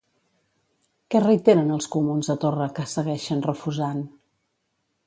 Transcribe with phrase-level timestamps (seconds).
[1.15, 4.07] Què reiteren els comuns a Torra que segueixen refusant?